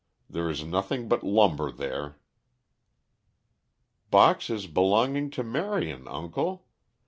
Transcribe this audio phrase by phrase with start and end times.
[0.27, 2.17] There is nothing but lumber there."
[4.09, 6.65] "Boxes belonging to Marion, uncle.